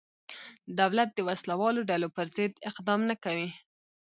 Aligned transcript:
دولت 0.79 1.09
د 1.13 1.19
وسله 1.29 1.55
والو 1.61 1.87
ډلو 1.89 2.07
پرضد 2.17 2.51
اقدام 2.69 3.01
نه 3.09 3.15
کوي. 3.23 3.49